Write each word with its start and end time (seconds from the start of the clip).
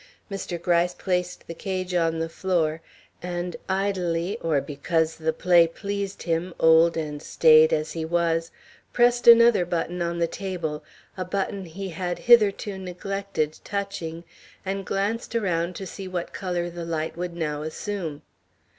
Mr. 0.31 0.59
Gryce 0.59 0.95
placed 0.95 1.45
the 1.45 1.53
cage 1.53 1.93
on 1.93 2.17
the 2.17 2.27
floor, 2.27 2.81
and 3.21 3.55
idly, 3.69 4.35
or 4.39 4.59
because 4.59 5.15
the 5.15 5.31
play 5.31 5.67
pleased 5.67 6.23
him, 6.23 6.55
old 6.59 6.97
and 6.97 7.21
staid 7.21 7.71
as 7.71 7.91
he 7.91 8.03
was, 8.03 8.49
pressed 8.93 9.27
another 9.27 9.63
button 9.63 10.01
on 10.01 10.17
the 10.17 10.25
table 10.25 10.83
a 11.17 11.23
button 11.23 11.65
he 11.65 11.89
had 11.89 12.17
hitherto 12.17 12.79
neglected 12.79 13.59
touching 13.63 14.23
and 14.65 14.87
glanced 14.87 15.35
around 15.35 15.75
to 15.75 15.85
see 15.85 16.07
what 16.07 16.33
color 16.33 16.67
the 16.67 16.83
light 16.83 17.15
would 17.15 17.35
now 17.35 17.61
assume. 17.61 18.23